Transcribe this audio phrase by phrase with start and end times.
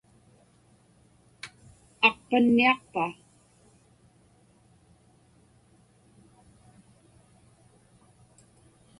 [2.07, 3.05] Aqpanniaqpa?